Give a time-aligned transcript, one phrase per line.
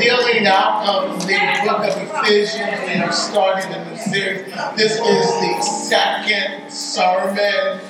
[0.00, 2.80] dealing out of the book of Ephesians.
[2.86, 4.46] We are starting a new series.
[4.76, 7.80] This is the second sermon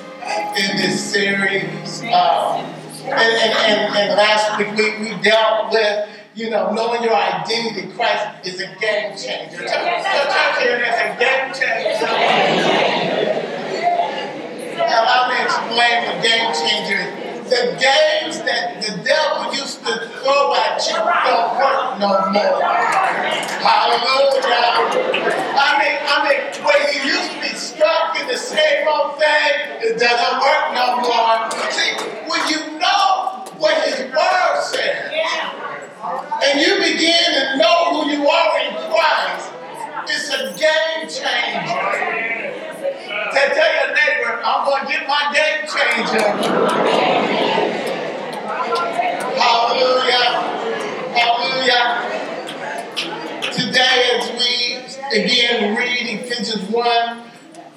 [0.57, 2.01] in this series.
[2.03, 2.65] Um,
[3.05, 7.91] and, and, and, and, last week we, we dealt with, you know, knowing your identity
[7.93, 9.65] Christ is a game changer.
[9.65, 12.05] Tell church here it's a game changer.
[14.81, 19.93] Allow me to explain what game changer is the games that the devil used to
[20.21, 22.61] throw at you don't work no more.
[23.65, 24.69] Hallelujah.
[25.57, 29.81] I mean, I mean, when you used to be stuck in the same old thing,
[29.81, 31.49] it doesn't work no more.
[31.73, 31.91] See,
[32.29, 35.11] when you know what his word says,
[36.45, 39.51] and you begin to know who you are in Christ,
[40.07, 42.58] it's a game changer.
[43.19, 46.23] Tell, tell your neighbor, I'm going to get my game changer.
[49.35, 50.27] Hallelujah.
[51.19, 51.83] Hallelujah.
[53.51, 54.77] Today, as we
[55.19, 57.23] again read Ephesians 1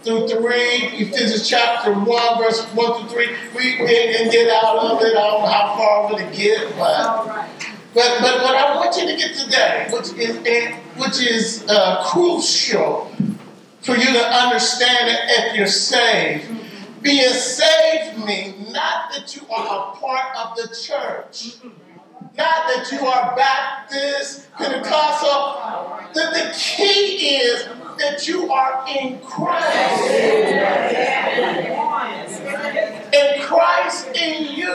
[0.05, 3.27] through 3, Ephesians chapter 1, verse 1 through 3,
[3.57, 5.17] we didn't get out of it.
[5.17, 7.49] I don't know how far we're going to get, but.
[7.95, 10.39] But, but what I want you to get today, which is
[10.97, 13.13] which is uh, crucial
[13.83, 16.45] for you to understand it if you're saved.
[16.45, 17.01] Mm-hmm.
[17.03, 21.69] Being saved means not that you are a part of the church, mm-hmm.
[22.37, 25.59] not that you are Baptist, Pentecostal.
[26.15, 27.67] The, the key is
[27.99, 30.11] that you are in Christ.
[33.13, 34.75] In Christ in you.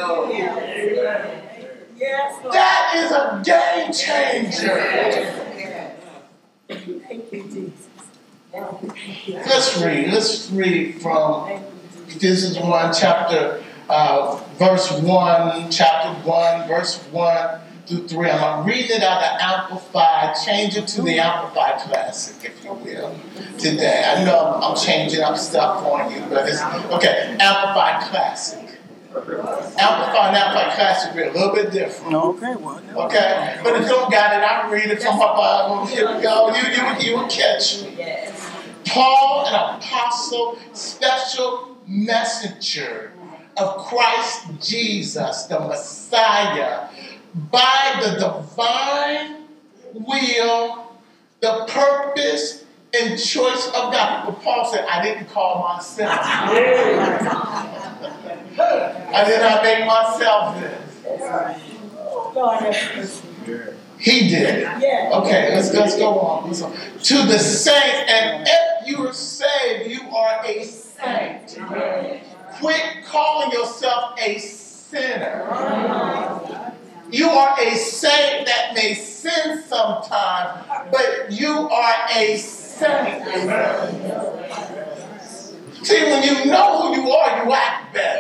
[2.52, 5.34] That is a game changer.
[6.68, 7.88] Thank you, Jesus.
[9.28, 10.12] Let's read.
[10.12, 11.62] Let's read from
[12.08, 18.30] Ephesians 1, chapter, uh, verse 1, chapter 1, verse 1 through 3.
[18.30, 23.20] I'm reading it out of Amplified, change it to the Amplified Classic, if you will,
[23.58, 24.04] today.
[24.06, 27.38] I know I'm, I'm changing up stuff on you, but it's okay.
[27.40, 28.68] Amplified Classic.
[29.14, 32.14] Amplified and Amplified Classic are a little bit different.
[32.14, 33.06] Okay, well.
[33.06, 35.86] Okay, but if you don't got it, I'll read it from my Bible.
[35.86, 36.54] Here we go.
[36.54, 37.87] You, you, you will catch me.
[38.88, 43.14] Paul, an apostle, special messenger
[43.58, 46.90] of Christ Jesus, the Messiah,
[47.52, 49.44] by the divine
[49.94, 50.92] will,
[51.42, 52.64] the purpose,
[53.00, 54.26] and choice of God.
[54.26, 56.20] But Paul said, I didn't call myself.
[58.60, 60.88] I did not make myself this.
[64.00, 64.64] He did.
[64.66, 66.50] Okay, let's let's go on.
[66.52, 71.60] To the saints, and if you are saved, you are a saint.
[72.60, 75.44] Quit calling yourself a sinner.
[77.12, 83.24] You are a saint that may sin sometimes, but you are a saint.
[85.84, 88.20] See, when you know who you are, you act better.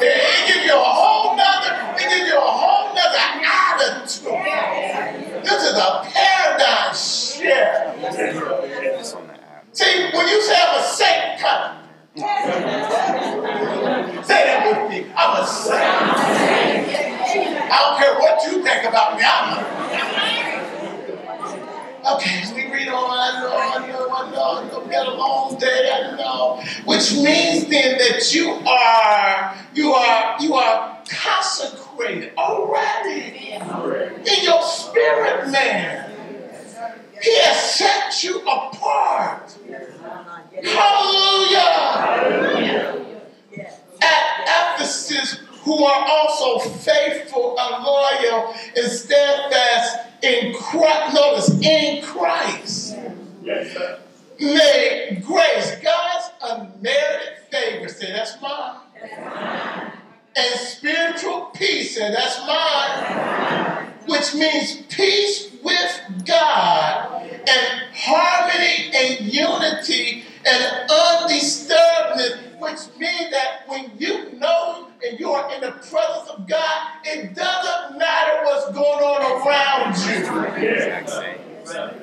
[0.00, 4.38] it gives you a whole nother, it gives you a whole nother attitude.
[5.44, 7.96] This is a paradigm shift.
[9.72, 11.78] See, when you say I'm a saint coming,
[14.24, 14.98] say that with me.
[15.16, 15.78] I'm a saint.
[17.70, 19.22] I don't care what you think about me.
[19.24, 19.78] I'm a
[22.08, 23.10] Okay, we read on.
[23.10, 24.77] I know, I know, I know.
[24.88, 25.90] We got a long day.
[25.92, 26.62] I know.
[26.86, 35.50] Which means then that you are, you are, you are consecrated already in your spirit,
[35.50, 36.10] man.
[37.20, 39.54] He has set you apart.
[40.64, 41.58] Hallelujah.
[44.00, 51.14] At Ephesus, who are also faithful and loyal and steadfast in Christ.
[51.14, 52.96] Notice, in Christ.
[54.40, 58.76] May grace, God's unmerited favor, say that's mine.
[60.36, 63.92] And spiritual peace, say that's mine.
[64.06, 73.90] Which means peace with God and harmony and unity and undisturbedness, which means that when
[73.98, 79.02] you know and you are in the presence of God, it doesn't matter what's going
[79.02, 79.96] on around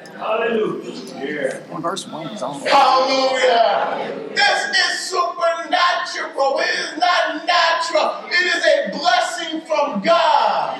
[0.01, 0.04] you.
[0.15, 1.63] Hallelujah.
[1.69, 2.61] Well, verse 1 is on.
[2.61, 4.29] Hallelujah.
[4.33, 6.59] This is supernatural.
[6.59, 8.23] It is not natural.
[8.27, 10.77] It is a blessing from God.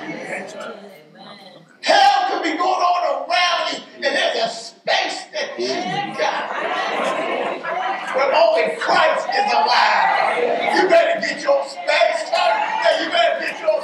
[1.82, 5.68] Hell could be going on around you, and there's a space that you
[6.18, 6.50] got.
[8.14, 10.80] But only Christ is alive.
[10.80, 12.56] You better get your space, church.
[12.82, 13.82] Yeah, you better get your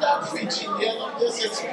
[0.00, 0.96] Not preaching yet.
[1.00, 1.64] I'm just.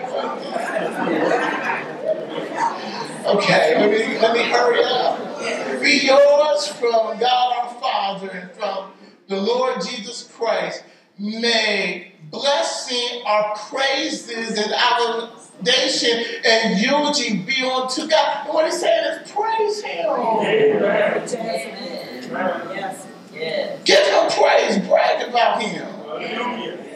[3.25, 5.81] Okay, let me, let me hurry up.
[5.81, 8.91] Be yours from God our Father and from
[9.27, 10.83] the Lord Jesus Christ.
[11.19, 18.45] May blessing, our praises, and validation and eulogy be unto God.
[18.45, 20.06] And what he's saying is praise Him.
[20.09, 21.27] Amen.
[21.27, 22.30] Amen.
[22.30, 23.07] Yes.
[23.33, 23.83] Yes.
[23.83, 24.88] Give Him praise.
[24.88, 25.85] Brag about Him.
[25.85, 26.87] Hallelujah.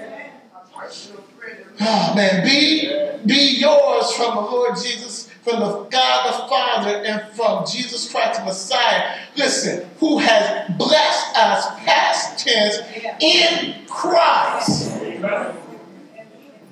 [1.80, 2.90] Oh man, be
[3.26, 8.40] be yours from the Lord Jesus, from the God the Father, and from Jesus Christ
[8.40, 9.18] the Messiah.
[9.36, 12.78] Listen, who has blessed us past tense
[13.20, 15.02] in Christ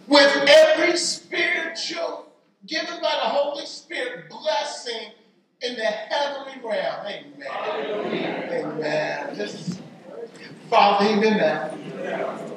[0.07, 2.31] with every spiritual
[2.67, 5.11] given by the Holy Spirit blessing
[5.61, 7.05] in the heavenly realm.
[7.05, 8.49] Amen.
[8.51, 9.35] Amen.
[9.35, 9.79] Just
[10.69, 12.48] Father, even now.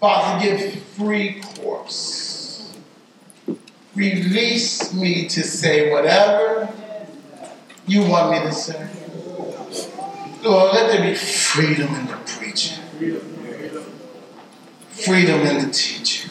[0.00, 2.74] Father, give free course.
[3.94, 6.68] Release me to say whatever
[7.86, 8.88] you want me to say.
[10.42, 12.84] Lord, let there be freedom in the preaching,
[14.90, 16.30] freedom in the teaching.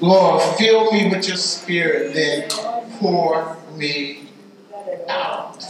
[0.00, 2.50] Lord, fill me with your spirit, then
[2.98, 4.28] pour me
[5.08, 5.64] out.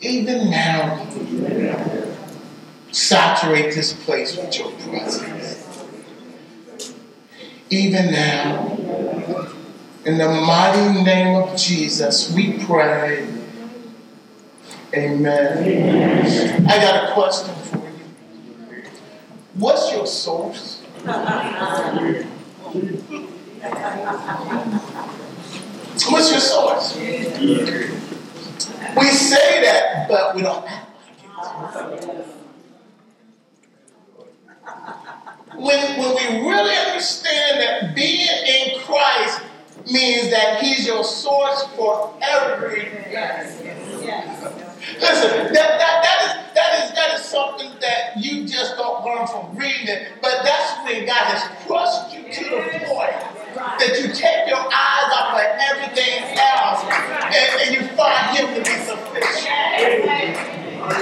[0.00, 1.06] Even now,
[2.96, 5.62] saturate this place with your presence.
[7.68, 8.74] Even now,
[10.06, 13.28] in the mighty name of Jesus, we pray.
[14.94, 16.66] Amen.
[16.66, 18.82] I got a question for you.
[19.54, 20.80] What's your source?
[26.08, 26.96] What's your source?
[28.96, 30.88] We say that, but we don't act
[31.74, 32.35] like it.
[35.58, 39.40] When, when we really understand that being in Christ
[39.90, 42.92] means that He's your source for everything.
[45.00, 49.26] Listen, that, that, that, is, that, is, that is something that you just don't learn
[49.26, 53.16] from reading it, but that's when God has crushed you to the point
[53.56, 55.40] that you take your eyes off of
[55.72, 56.84] everything else
[57.32, 59.56] and, and you find Him to be sufficient.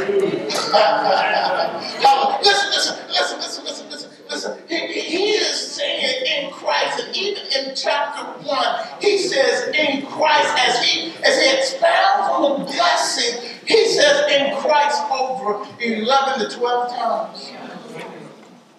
[2.44, 4.58] listen, listen, listen, listen, listen, listen, listen.
[4.68, 10.54] He, he- is saying in Christ, and even in chapter one, he says in Christ
[10.58, 16.56] as he as he expounds on the blessing, he says in Christ over 11 to
[16.56, 17.52] 12 times.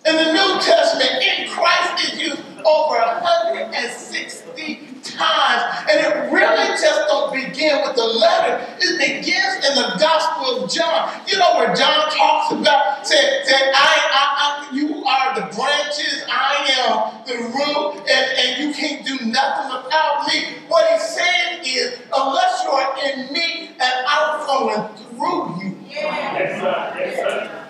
[0.06, 5.64] In the New Testament, in Christ is used over 160 times.
[5.90, 8.66] And it really just don't begin with the letter.
[8.80, 11.10] It begins in the Gospel of John.
[11.28, 16.24] You know where John talks about, said, said I, I, I, you are the branches,
[16.30, 20.60] I am the root, and, and you can't do nothing without me.
[20.68, 26.60] What he's saying is, unless you are in me and I'm flowing through you, Yes,
[26.60, 26.94] sir.
[27.00, 27.65] Yes, sir.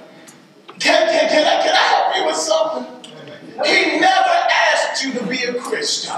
[0.79, 2.95] Can, can, can, I, can I help you with something?
[3.63, 4.35] He never
[4.73, 6.13] asked you to be a Christian.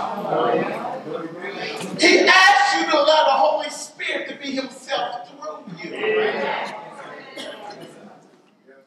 [1.99, 5.91] He asked you to allow the Holy Spirit to be Himself through you.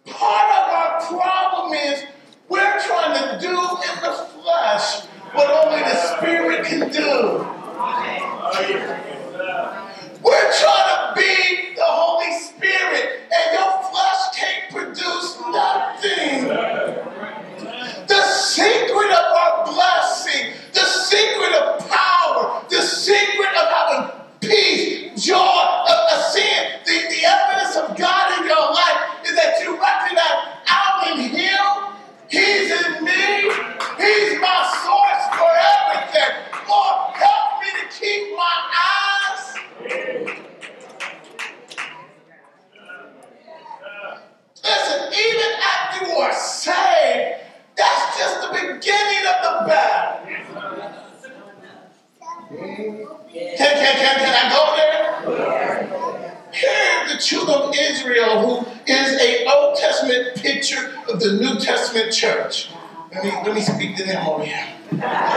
[0.07, 2.05] Part of our problem is
[2.49, 4.13] we're trying to do in the
[4.43, 7.47] flesh what only the Spirit can do.
[10.23, 16.45] We're trying to be the Holy Spirit, and your flesh can't produce nothing.
[18.07, 25.37] The secret of our blessing, the secret of power, the secret of having peace, joy,
[25.37, 30.53] of, of seeing the, the evidence of God in your life is that you recognize
[30.69, 31.97] I'm in Him,
[32.29, 33.49] He's in me,
[33.97, 36.45] He's my source for everything.
[36.69, 39.11] Lord, help me to keep my eyes
[44.63, 47.45] Listen, even after you are saved,
[47.77, 50.27] that's just the beginning of the battle.
[52.51, 56.37] Can, can, can, can I go there?
[56.53, 62.13] Here, the children of Israel, who is a Old Testament picture of the New Testament
[62.13, 62.69] church.
[63.13, 65.30] Let me, let me speak to them over here.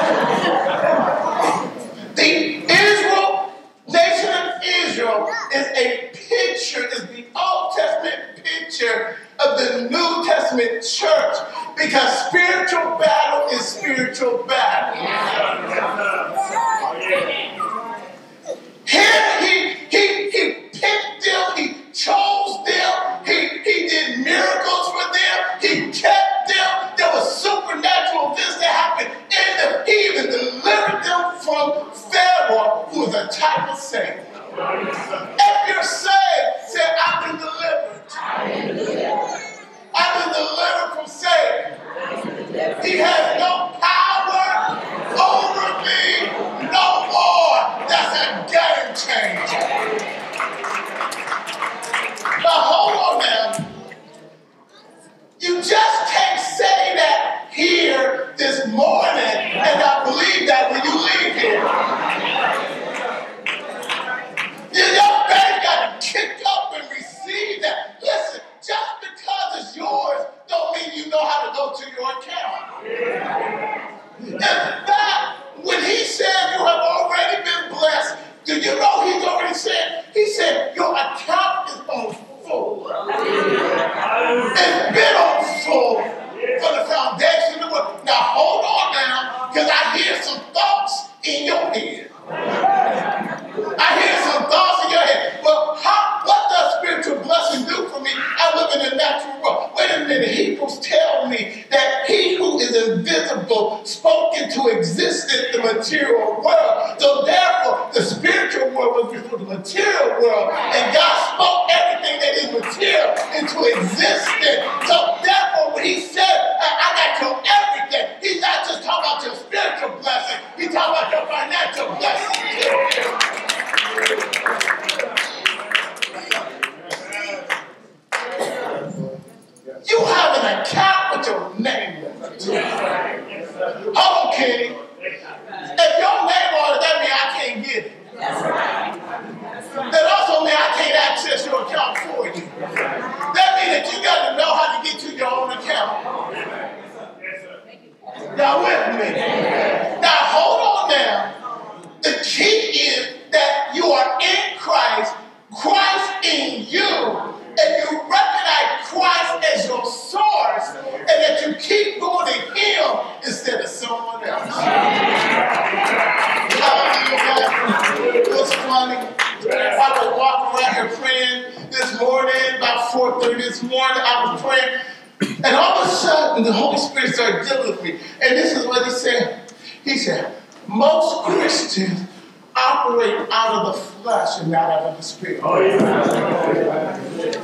[176.45, 177.99] the Holy Spirit started dealing with me.
[178.21, 179.51] And this is what he said.
[179.83, 180.33] He said,
[180.67, 182.07] most Christians
[182.55, 185.41] operate out of the flesh and not out of the spirit.
[185.43, 185.75] Oh, yeah.
[185.75, 187.35] Amen.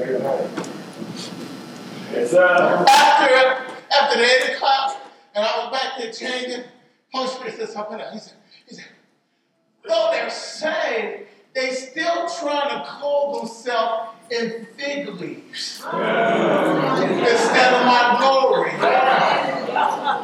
[0.00, 0.50] Amen.
[2.12, 2.84] Yes, sir.
[2.88, 4.96] After, after the 8 o'clock,
[5.34, 6.64] and I was back there changing,
[7.12, 8.14] Holy Spirit said something else.
[8.14, 8.34] He said,
[8.66, 8.86] he said,
[9.86, 17.02] though they're saved, they still trying to call themselves in fig leaves yeah.
[17.02, 18.70] instead of my glory.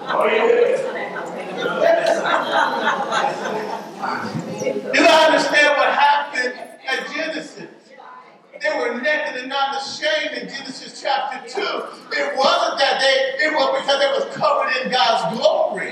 [0.08, 0.76] Oh, yeah.
[4.64, 6.54] you do i understand what happened
[6.86, 7.68] at Genesis.
[8.62, 11.60] They were naked and not ashamed in Genesis chapter 2.
[11.60, 15.90] It wasn't that they, it was because they were covered in God's glory.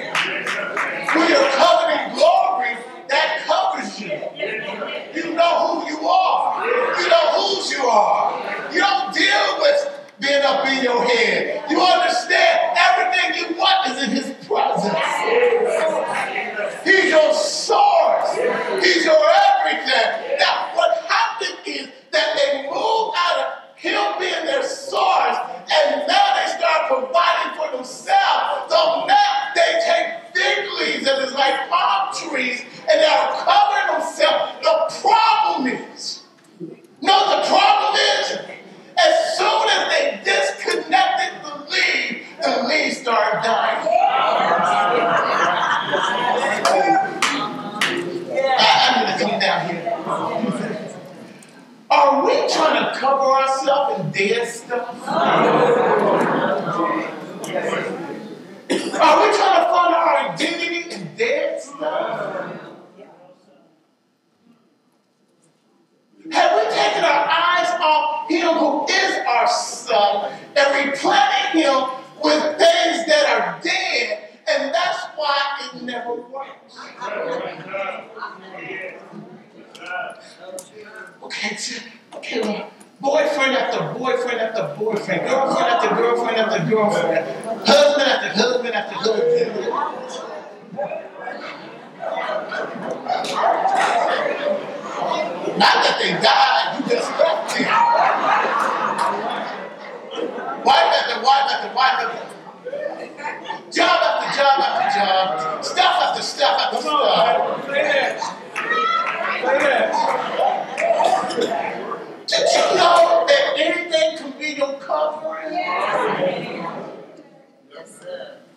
[1.14, 4.12] We are covered in glory that covers you.
[5.14, 6.66] You know who you are.
[6.66, 8.72] You know whose you are.
[8.72, 11.70] You don't deal with being up in your head.
[11.70, 14.94] You understand everything you want is in his presence.
[16.84, 18.36] He's your source.
[18.84, 20.38] He's your everything.
[20.38, 25.36] Now what happened is that they moved out of him being their source
[25.72, 26.03] and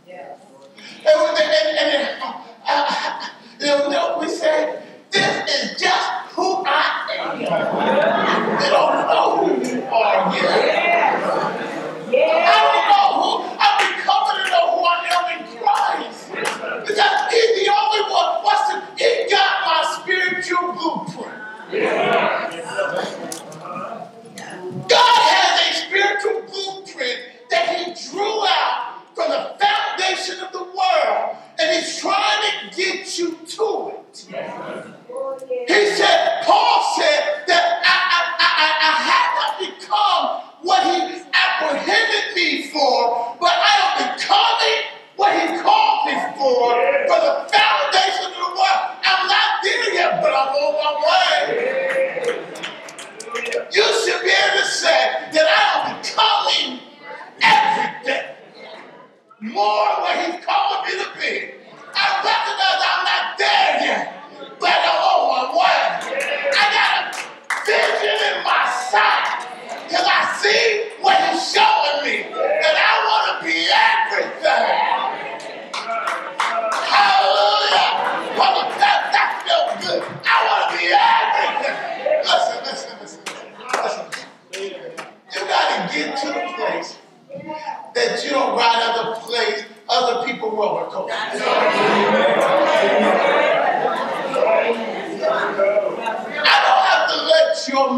[0.08, 0.57] Yes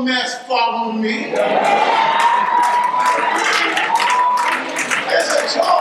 [0.09, 1.31] that's following me.
[5.05, 5.78] That's a.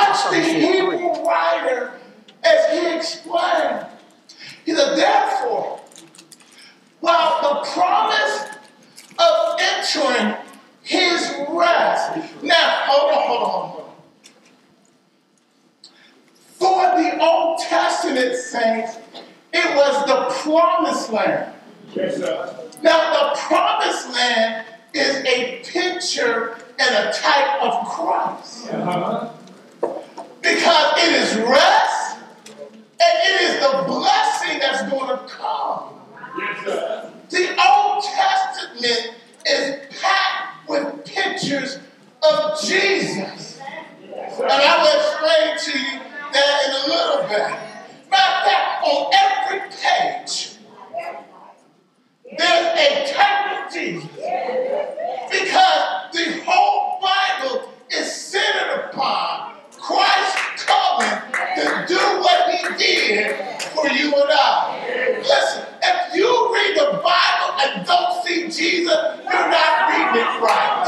[0.00, 1.92] Watch the Hebrew writer
[2.42, 3.86] as he explained.
[4.64, 5.80] He said, therefore,
[7.00, 8.46] while the promise
[9.18, 10.36] of entering
[10.82, 12.16] his rest.
[12.42, 13.90] Now, hold on, hold on, hold on.
[16.58, 18.96] For the Old Testament saints,
[19.52, 21.52] it was the promised land.
[21.94, 22.18] Yes,
[22.82, 28.72] now, the promised land is a picture and a type of Christ.
[28.72, 29.30] Uh-huh.
[30.60, 32.18] Because it is rest
[32.68, 35.94] and it is the blessing that's going to come.
[36.38, 39.14] Yes, the Old Testament
[39.46, 41.78] is packed with pictures
[42.22, 43.58] of Jesus.
[44.02, 45.98] And I will explain to you
[46.30, 48.10] that in a little bit.
[48.10, 50.58] Matter fact, on every page,
[52.36, 54.10] there's a type of Jesus.
[55.30, 59.59] Because the whole Bible is centered upon
[59.90, 61.18] Christ coming
[61.56, 63.34] to do what he did
[63.74, 65.18] for you and I.
[65.18, 70.86] Listen, if you read the Bible and don't see Jesus, you're not reading it right.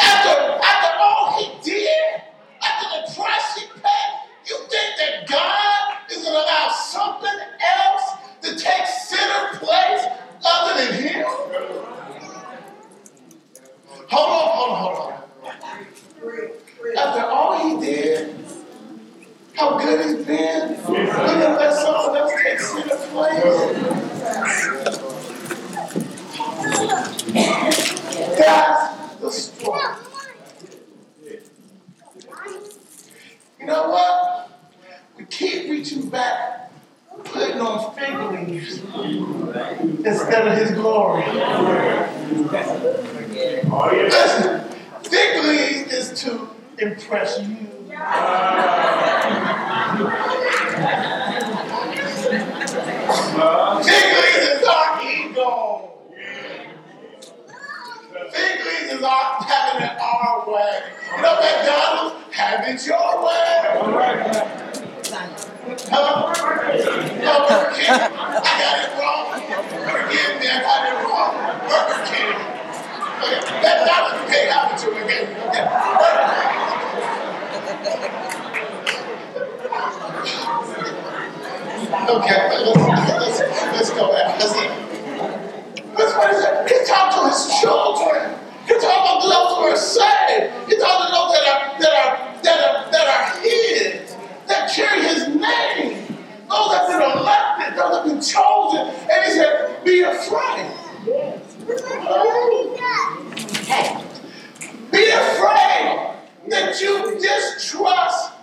[0.00, 2.22] After, after all he did,
[2.62, 4.12] after the price he paid,
[4.48, 10.06] you think that God is going to allow something else to take center place
[10.42, 11.83] other than him?
[14.16, 14.98] Hold on, hold on, hold
[15.64, 16.98] on.
[16.98, 18.36] After all he did,
[19.54, 20.43] how good he's been.
[107.20, 108.33] Distrust him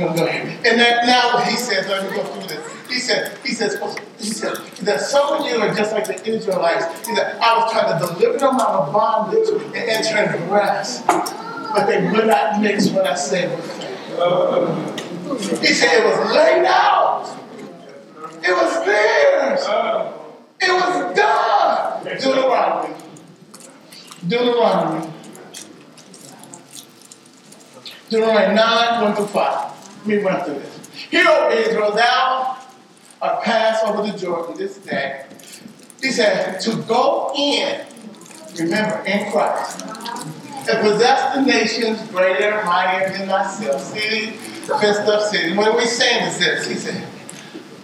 [0.00, 0.30] gonna.
[0.30, 2.88] And then now he says, let me go through this.
[2.88, 6.26] He said, he says, oh, he said that some of you are just like the
[6.26, 6.86] Israelites.
[7.06, 11.06] He said, I was trying to deliver them out of bondage and enter into rest.
[11.06, 13.50] But they would not mix what I said.
[15.60, 17.36] He said it was laid out.
[18.42, 19.66] It was theirs.
[20.60, 22.04] It was done.
[22.04, 22.94] Deuteronomy.
[24.26, 25.12] Deuteronomy.
[28.08, 29.77] Deuteronomy 9, 1 through 5.
[30.08, 30.88] Let me run through this.
[31.10, 32.56] Hear, O Israel, thou
[33.20, 35.26] art passed over the Jordan this day.
[36.00, 37.84] He said, to go in,
[38.58, 45.54] remember, in Christ, and possess the nations greater, mightier than thyself, city, fenced up city.
[45.54, 46.66] What we saying is this.
[46.66, 47.06] He said,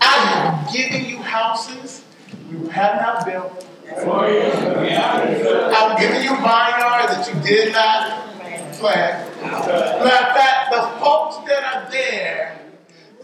[0.00, 2.04] I have given you houses
[2.50, 3.66] you have not built.
[3.96, 4.84] oh, yes, sir.
[4.84, 5.72] Yes, sir.
[5.76, 8.32] I've given you vineyards that you did not
[8.78, 9.33] plant.
[9.44, 12.60] Matter fact, the folks that are there,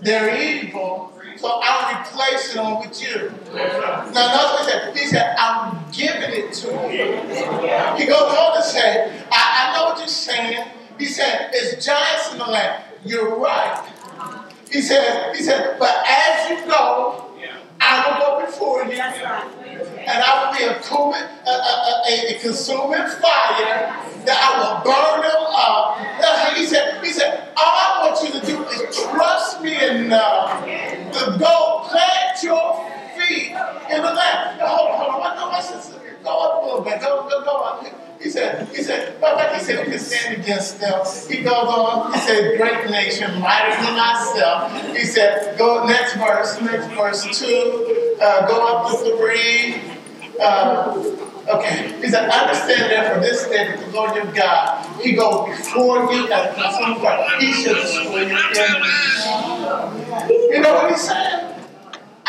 [0.03, 3.33] they're evil, so I'm replacing them with you.
[3.55, 4.97] Now, notice what he said.
[4.97, 7.99] He said, I'm giving it to you.
[7.99, 10.69] He goes on to say, I, I know what you're saying.
[10.99, 12.85] He said, it's giants in the land.
[13.05, 13.89] You're right.
[14.71, 17.30] He said, he said, but as you go,
[17.91, 18.93] I will go before you.
[18.93, 23.91] And I will be a, consuming, a, a, a, a consuming fire
[24.27, 25.99] that I will burn them up.
[26.21, 30.65] Now, He said, he said, all I want you to do is trust me enough
[30.65, 32.87] to go plant your
[33.19, 33.51] feet
[33.91, 34.59] in the land.
[34.59, 35.51] Now, hold on, hold on.
[35.51, 35.95] Watch this.
[36.23, 37.01] Go up a little bit.
[37.01, 37.87] Go, go, go up.
[38.21, 41.01] He said, he said, but like he said, we can stand against them.
[41.31, 44.95] He goes on, he said, great nation, mightier than myself.
[44.95, 49.81] He said, go next verse, next verse two, uh, go up to three.
[50.39, 51.03] Uh,
[51.49, 55.57] okay, he said, understand that for this day that the Lord your God, he goes
[55.57, 57.41] before you as a consuming fire.
[57.41, 59.25] He should destroy your enemies.
[60.51, 61.50] You know what he's saying?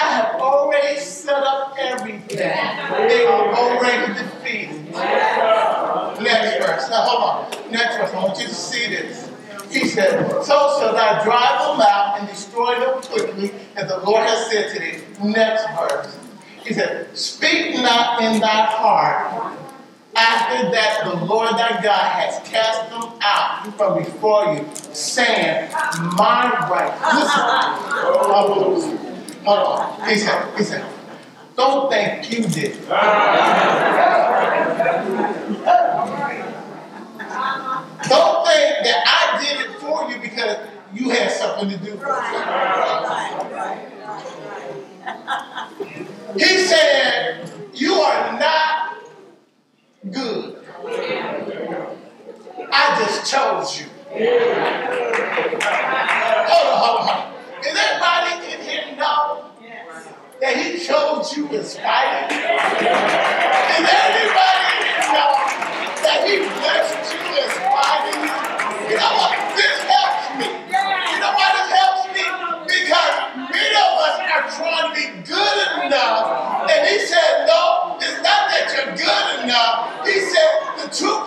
[0.01, 2.37] I have already set up everything.
[2.37, 4.91] They are already defeated.
[4.91, 6.89] Next verse.
[6.89, 7.71] Now hold on.
[7.71, 8.11] Next verse.
[8.13, 9.29] I want you to see this.
[9.69, 14.27] He said, So shall thou drive them out and destroy them quickly, as the Lord
[14.27, 15.03] has said to thee.
[15.23, 16.17] Next verse.
[16.63, 19.57] He said, Speak not in thy heart
[20.15, 25.71] after that the Lord thy God has cast them out from before you, saying,
[26.15, 26.91] My right.
[28.89, 29.10] Listen.
[29.43, 30.09] Hold on.
[30.09, 30.85] He said, he said,
[31.55, 32.73] don't think you did.
[38.09, 40.57] Don't think that I did it for you because
[40.93, 42.07] you had something to do with it.
[46.37, 48.97] He said, You are not
[50.11, 50.63] good.
[52.73, 53.87] I just chose you.
[56.47, 57.31] Hold on, hold on, hold on.
[57.61, 58.40] Is everybody
[58.97, 59.45] Know
[60.41, 65.31] that He chose you is fighting, and Is anybody here know
[66.03, 68.21] that He blessed you is fighting.
[68.91, 69.37] You know what?
[69.55, 70.49] This helps me.
[70.51, 72.25] You know why this helps me?
[72.67, 73.15] Because
[73.47, 78.51] many of us are trying to be good enough, and He said, "No, it's not
[78.51, 81.20] that you're good enough." He said, "The true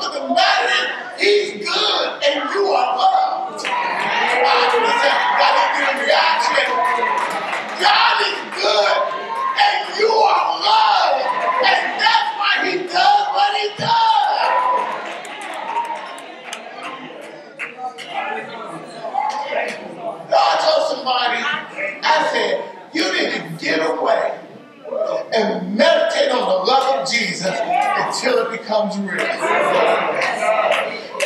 [25.35, 29.11] and meditate on the love of Jesus until it becomes real.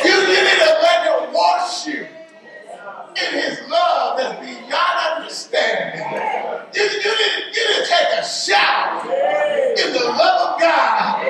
[0.03, 2.07] You, you need to let Him wash you
[3.15, 6.01] in His love that's beyond understanding.
[6.73, 11.25] You, you, need, you need to take a shower in the love of God.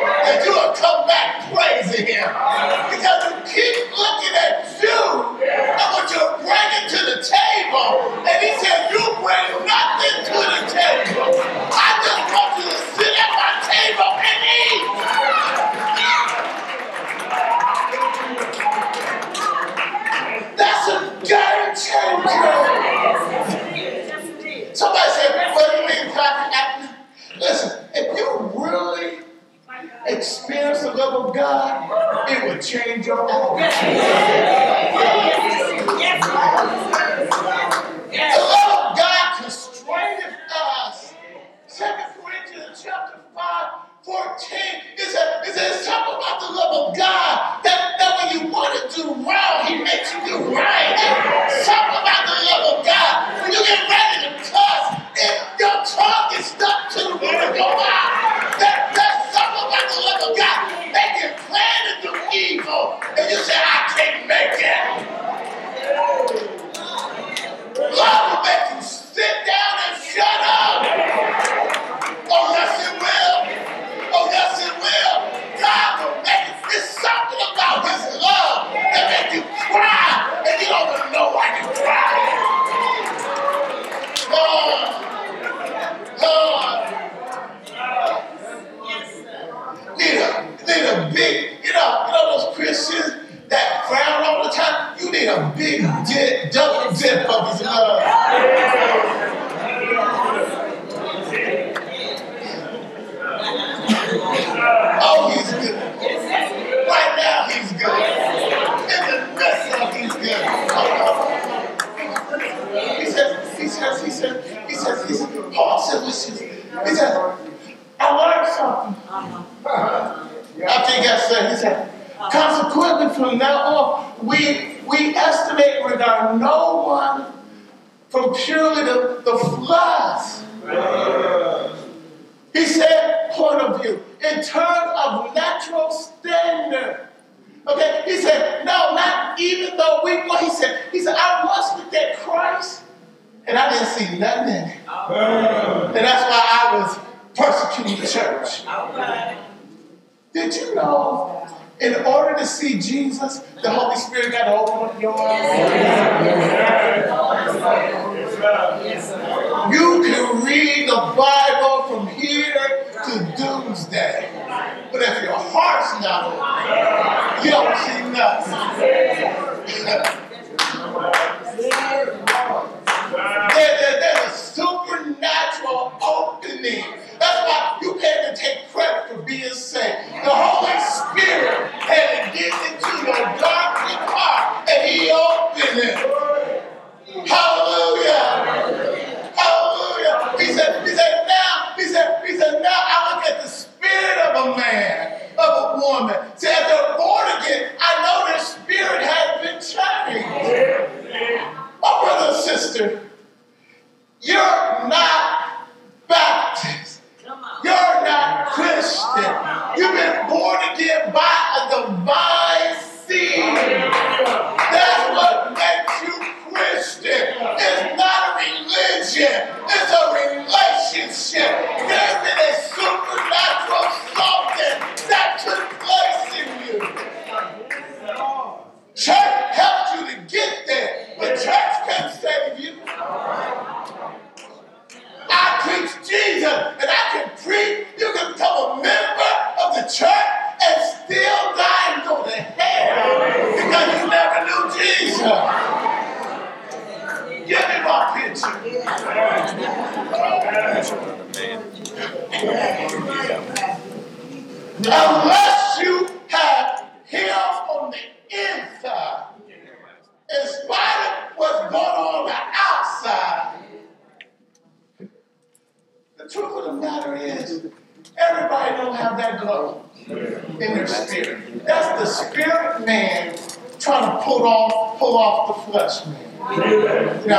[95.19, 98.18] need a big dip, double dip of his love.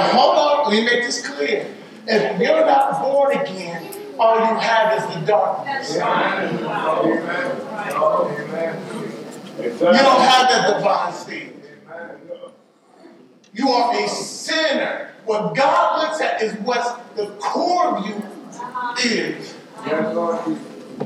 [0.01, 1.67] Now, hold on, let me make this clear.
[2.07, 3.85] If you're not born again,
[4.19, 5.93] all you have is the darkness.
[5.95, 6.01] You
[9.61, 11.53] don't have that divine seed.
[13.53, 15.11] You are a sinner.
[15.27, 18.95] What God looks at is what the core of you uh-huh.
[19.05, 19.55] is.
[19.85, 19.91] If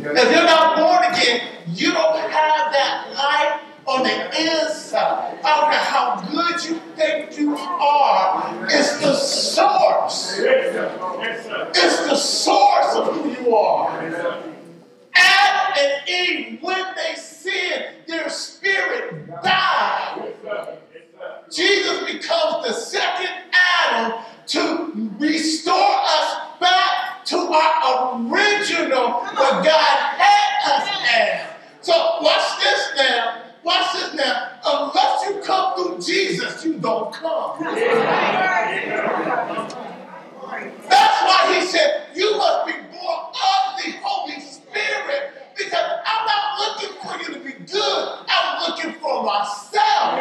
[0.05, 5.39] you're not born again, you don't have that life on the inside.
[5.45, 10.39] I don't care how good you think you are, it's the source.
[10.39, 13.91] It's the source of who you are.
[15.15, 20.35] Adam and Eve, when they sinned, their spirit died.
[21.51, 30.73] Jesus becomes the second Adam to restore us back to our original what God had
[30.73, 31.55] us as.
[31.81, 31.93] So
[32.23, 33.44] watch this now.
[33.65, 34.51] Watch this now.
[34.65, 37.59] Unless you come through Jesus, you don't come.
[40.89, 45.33] That's why he said you must be born of the Holy Spirit.
[45.57, 48.19] Because I'm not looking for you to be good.
[48.29, 50.19] I'm looking for myself.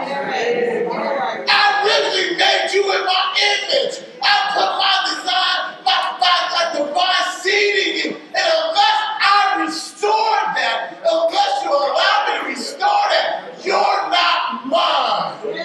[1.50, 4.06] I really made you in my image.
[4.22, 8.10] I put my design, my, my, my divine seed in you.
[8.16, 15.56] And unless I restore that, unless you allow me to restore that, you're not mine.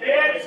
[0.00, 0.46] Yes.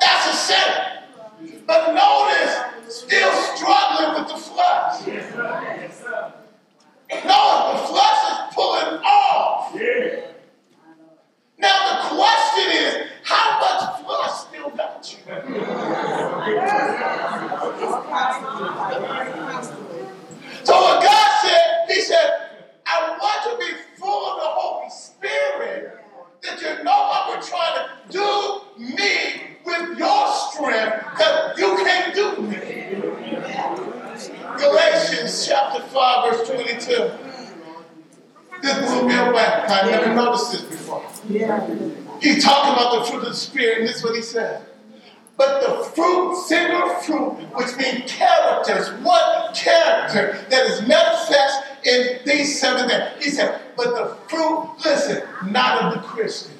[0.00, 1.62] That's a sinner.
[1.66, 2.54] But notice,
[2.88, 5.06] still struggling with the flesh.
[5.06, 5.76] Yes, sir.
[5.80, 6.32] Yes, sir.
[7.10, 9.72] Notice the flesh is pulling off.
[9.74, 10.34] Yes.
[11.58, 15.18] Now the question is, how much flesh still got you?
[20.64, 22.50] So what God said, He said,
[22.86, 25.98] I want you to be full of the Holy Spirit,
[26.42, 32.42] that you're no longer trying to do me with your strength, because you can't do
[32.42, 32.56] me.
[34.58, 37.10] Galatians chapter 5, verse 22.
[38.62, 39.44] This blew me away.
[39.44, 41.02] I never noticed this before.
[42.20, 44.66] He's talking about the fruit of the Spirit, and this is what he said.
[45.36, 52.60] But the fruit, singular fruit, which means characters, one character that is manifest in these
[52.60, 53.24] seven days.
[53.24, 56.52] He said, but the fruit, listen, not of the Christian.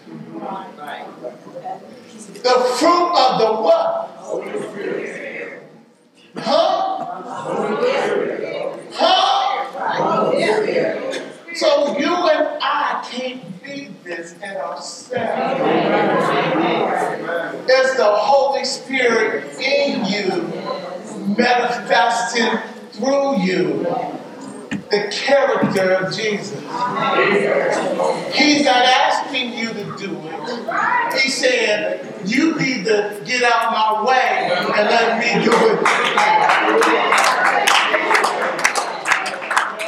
[2.42, 4.08] The fruit of the what?
[6.38, 7.22] Huh?
[8.92, 10.32] Huh?
[11.54, 15.10] So you and I can't be this in ourselves.
[17.68, 20.42] It's the Holy Spirit in you,
[21.36, 22.58] manifesting
[22.92, 23.84] through you
[24.90, 26.58] the character of Jesus.
[28.34, 31.20] He's not asking you to do it.
[31.20, 35.80] He's saying, you need to get out my way and let me do it.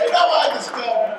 [0.00, 1.18] You know what I discovered?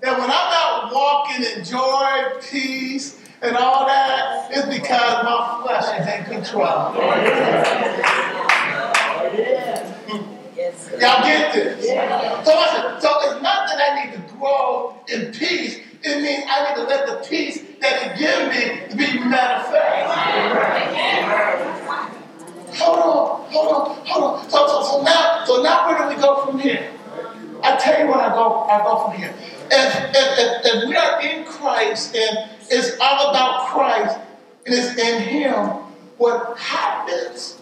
[0.00, 6.00] That when I'm out walking in joy, peace, and all that, it's because my flesh
[6.00, 6.94] is in control.
[11.00, 11.86] Y'all get this?
[12.46, 15.80] So I said, so it's not that I need to grow in peace.
[16.08, 20.08] It means I need to let the peace that it gives me be manifest.
[22.80, 24.50] Hold on, hold on, hold on.
[24.50, 26.90] So, so, so now, so now where do we go from here?
[27.62, 29.34] I tell you what I go, I go from here.
[29.70, 34.16] If, if, if, if we are in Christ and it's all about Christ
[34.64, 35.54] and it's in Him,
[36.16, 37.58] what happens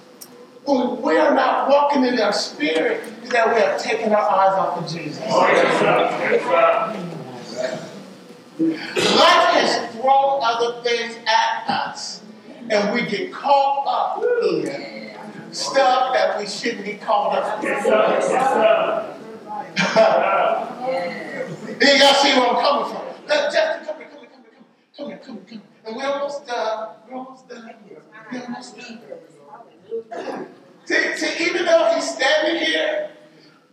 [0.64, 4.53] when we are not walking in our spirit is that we are taking our eyes
[4.57, 5.22] off of Jesus.
[5.26, 6.30] Oh, yes, sir.
[6.30, 7.15] Yes, sir.
[8.59, 12.22] Life has thrown other things at us,
[12.70, 15.14] and we get caught up in
[15.52, 17.68] stuff that we shouldn't be caught up in.
[17.68, 18.18] Yes, sir.
[18.18, 19.12] Yes, sir.
[21.78, 23.02] Then y'all see where I'm coming from.
[23.28, 24.62] Let Justin, come here, come here, come here,
[24.96, 25.61] come here, come here, come here.
[25.84, 26.88] And we're almost done.
[27.07, 27.74] We're almost done.
[28.32, 30.46] We're almost done.
[30.86, 33.11] See, see, even though he's standing here,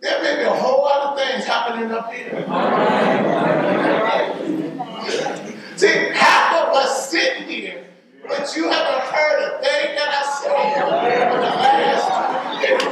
[0.02, 2.44] there may be a whole lot of things happening up here.
[5.76, 7.84] See, half of us sit here,
[8.28, 10.52] but you haven't heard a thing that I said.
[11.32, 12.84] for the last two years.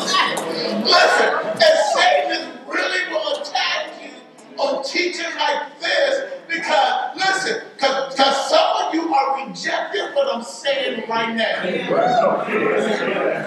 [0.00, 4.10] Listen, and Satan is really going to attack you
[4.58, 11.04] on teaching like this because, listen, because some of you are rejecting what I'm saying
[11.08, 11.62] right now.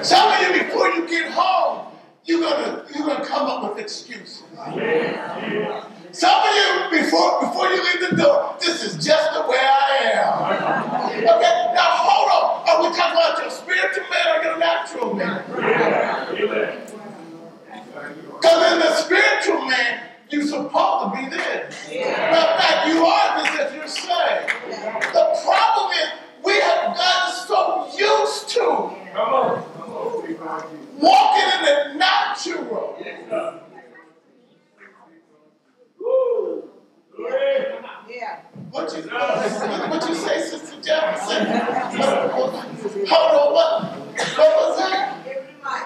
[0.04, 1.88] Some of you, before you get home,
[2.26, 4.44] you're gonna you're gonna come up with excuses.
[4.54, 10.12] Some of you, before before you leave the door, this is just the way I
[10.14, 11.18] am.
[11.18, 12.64] Okay, now hold on.
[12.70, 15.44] Are we talking about your spiritual man or your natural man?
[15.52, 16.88] Amen.
[18.40, 20.00] Because in the spiritual man,
[20.30, 21.76] you're supposed to be this.
[21.90, 24.50] Matter of fact, you are this if you're saved.
[25.14, 26.10] The problem is
[26.46, 28.60] we have gotten so used to
[29.14, 29.64] Come on.
[29.74, 29.92] Come
[30.48, 30.64] on.
[31.00, 32.96] walking in the natural.
[33.00, 33.60] Yes, sir.
[36.00, 36.64] Woo.
[37.16, 37.66] Glory.
[38.10, 38.40] Yeah.
[38.72, 41.46] What you, what, what you say, Sister Jefferson?
[41.48, 42.54] What- what-
[43.08, 43.72] Hold on, what,
[44.38, 44.96] what was that?
[45.24, 45.84] Give me the mic.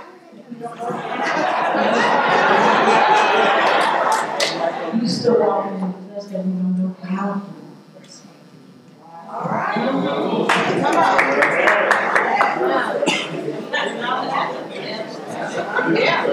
[5.01, 5.87] You still walking in the
[6.21, 7.41] flesh that we don't know how.
[9.29, 9.75] All right.
[9.75, 11.07] Come on.
[15.93, 16.25] Yeah.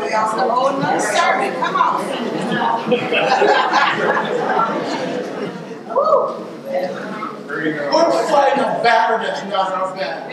[0.00, 1.52] We also owe another sermon.
[1.60, 2.04] Come on.
[5.94, 6.46] Woo.
[7.54, 8.64] We're fighting
[9.24, 10.30] our battle.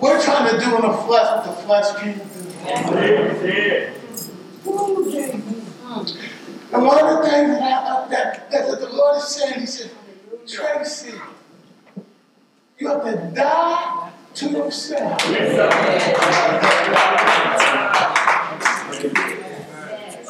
[0.00, 2.30] We're trying to do in the flesh what the flesh can't do.
[6.72, 9.90] And one of the things that, that, that the Lord is saying, He said,
[10.46, 11.12] Tracy,
[12.78, 15.20] you have to die to yourself.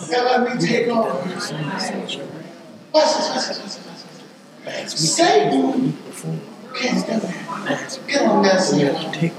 [0.07, 1.14] And let me take over.
[2.92, 3.93] Watch this, watch
[4.64, 5.92] Satan
[6.74, 8.00] that.
[8.06, 9.32] Get on that side.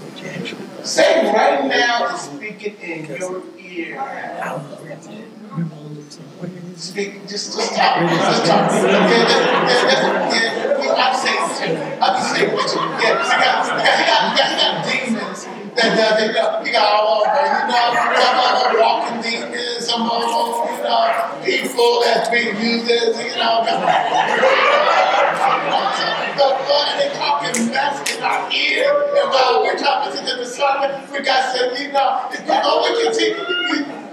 [0.86, 3.98] Satan right now is speaking in your ear.
[6.76, 8.70] Speak, just, just talk, just talk.
[8.70, 12.02] Yeah, that, that, that, yeah, I'm saying.
[12.02, 12.82] I'm just saying with you.
[13.00, 16.34] Yeah, he got, he got, he got, he got, he got demons that, that, they
[16.34, 17.96] got, he got all over, you know.
[18.16, 20.30] Some of them walking demons, some of them,
[20.72, 24.85] you know, people that's being used as, you know.
[25.66, 31.22] The blood, talking mess in our ear, and while we're talking to the sermon, we
[31.22, 34.06] got to some, you know, you know, we continue,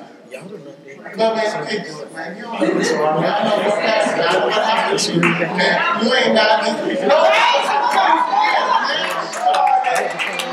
[1.16, 1.78] no, man, hey,
[2.14, 3.56] man, you don't know know
[4.22, 5.20] know what happened to you.
[5.20, 6.94] Man, you ain't got me.
[7.06, 7.18] No,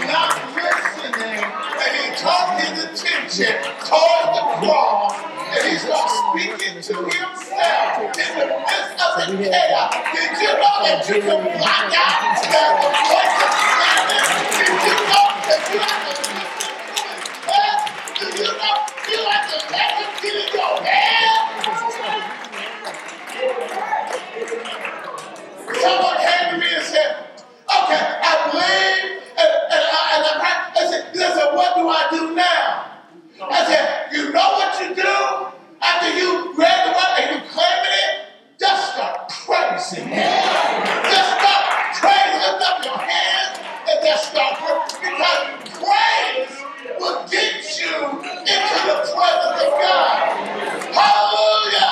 [0.05, 0.48] not listening.
[2.69, 3.53] His attention
[3.85, 5.13] toward the cross.
[5.49, 9.89] And he started speaking to himself in the midst of the chaos.
[10.13, 13.51] Did you know that you can block out the voice of
[13.81, 14.21] Satan?
[14.53, 16.37] Did you know that you have to listen
[16.93, 17.81] to his voice?
[18.19, 18.75] Do you know
[19.09, 21.33] you have to let him get in your head?
[25.81, 27.11] Someone came to me and said,
[27.65, 32.07] okay, I believe, and, and, I, and I, pra- I said, listen, what do I
[32.11, 32.85] do now?
[33.41, 35.15] I said, you know what you do
[35.81, 38.35] after you read the word and you claiming it?
[38.59, 40.43] Just start praising him.
[41.07, 41.63] Just start
[41.95, 44.99] praising, lift up your hands and just start praising.
[45.07, 46.51] Because praise
[46.99, 47.95] will get you
[48.43, 50.35] into the presence of God.
[50.91, 51.91] Hallelujah!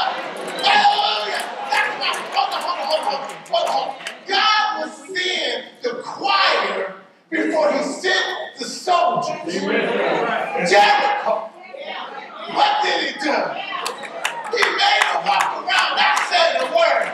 [0.68, 1.42] Hallelujah!
[1.72, 3.96] That's why, hold on, hold on, hold on, hold on.
[4.28, 7.00] God was seeing the choir
[7.30, 9.56] before he sent the soldiers.
[10.70, 11.52] Jericho.
[12.52, 13.36] What did he do?
[14.56, 17.12] He made them walk around, not saying a word.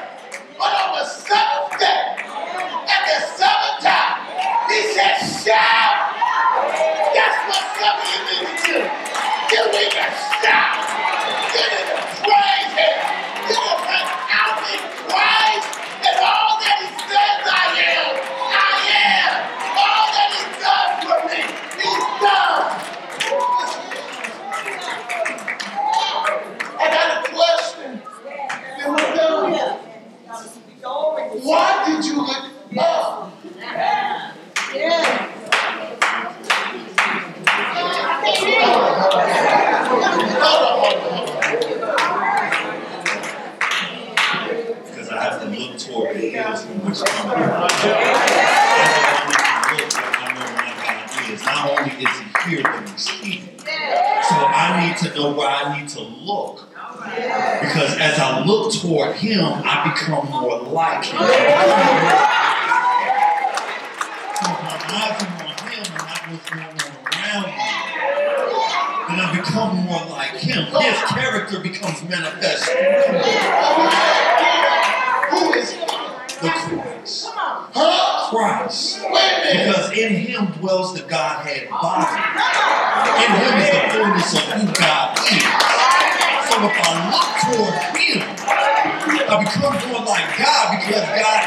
[0.57, 2.21] But on the seventh day,
[2.85, 4.21] at the seventh time,
[4.69, 6.13] he said, shout.
[7.17, 8.77] That's what some of you need to do.
[8.77, 10.05] You need to
[10.45, 10.77] shout.
[11.49, 12.97] You need to praise him.
[13.49, 15.69] You need to praise out in Christ
[16.05, 18.13] and all that he says I am.
[18.53, 19.33] I am.
[19.81, 21.41] All that he does for me,
[21.81, 22.69] he's done.
[26.75, 28.01] I got a question.
[28.77, 29.79] Then we're done.
[31.43, 32.43] Why did you look
[32.77, 33.31] up?
[37.73, 38.12] Hold on, hold on, hold on.
[44.85, 47.71] Because I have to look toward the hills from which come my help.
[51.45, 52.13] Not only is
[52.45, 53.41] He here, but He's here.
[53.59, 56.69] So I need to know where I need to look.
[57.59, 62.42] Because as I look toward Him, I become more like Him.
[69.53, 70.65] become more like him.
[70.65, 72.69] His character becomes manifest.
[75.29, 75.73] Who is
[76.41, 77.29] the Christ?
[77.29, 78.29] Huh?
[78.33, 79.05] Christ.
[79.05, 82.17] Because in him dwells the Godhead body.
[83.21, 85.45] In him is the fullness of who God is.
[86.49, 88.25] So if I look toward him,
[89.29, 91.42] I become more like God because God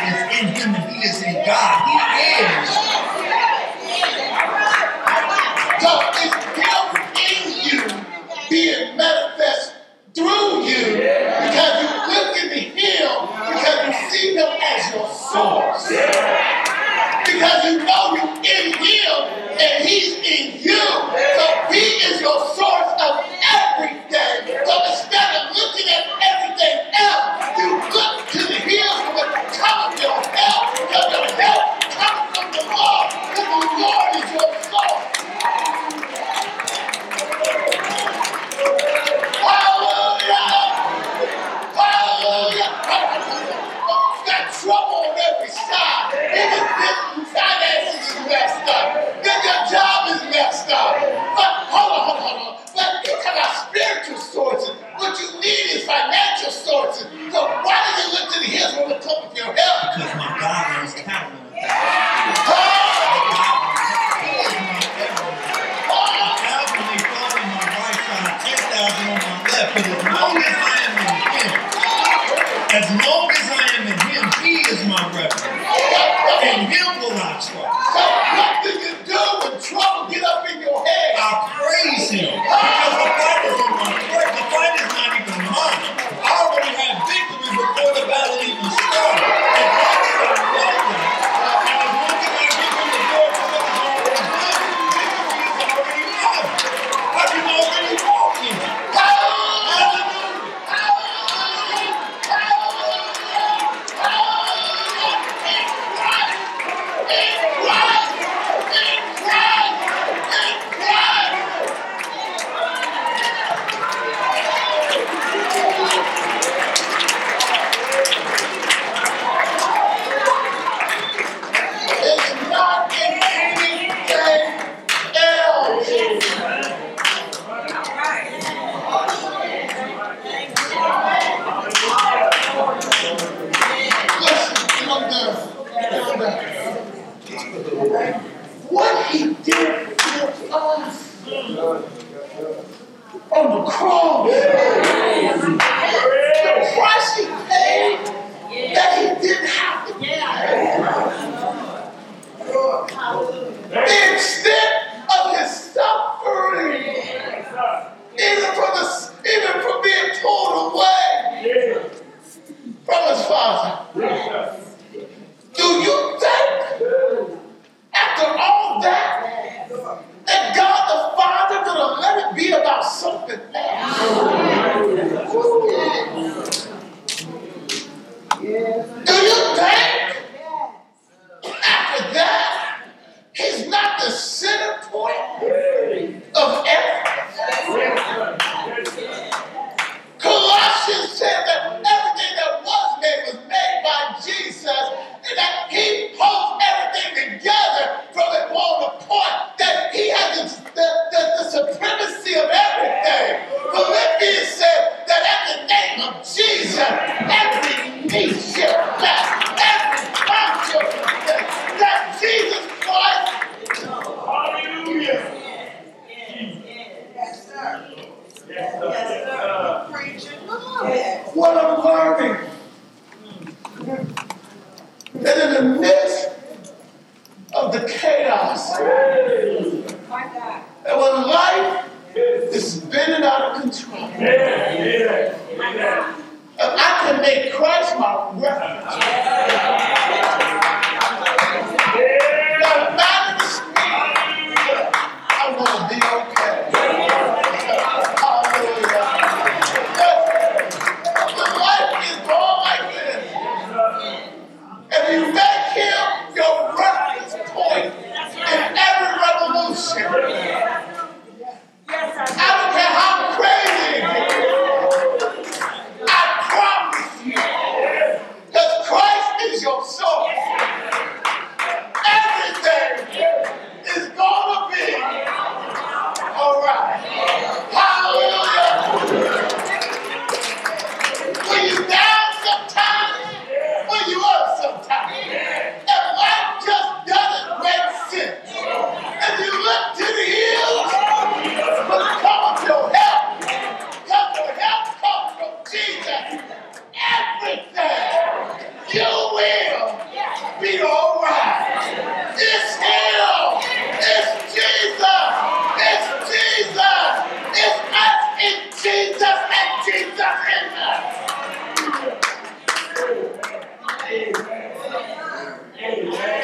[315.79, 316.36] Amen.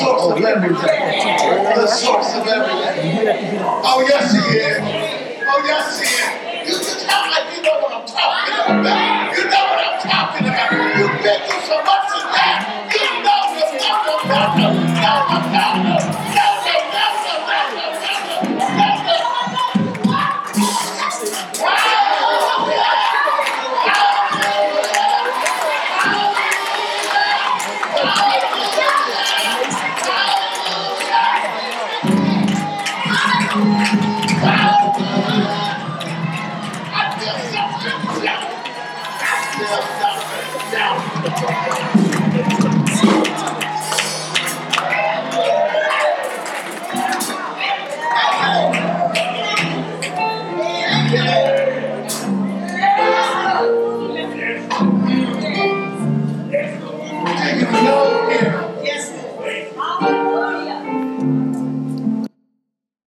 [0.00, 1.00] source of everything.
[1.76, 3.58] The source of everything.
[3.62, 4.78] Oh, yes, he is.
[5.46, 6.68] Oh, yes, he is.
[6.68, 9.19] You just act like you know what I'm talking about.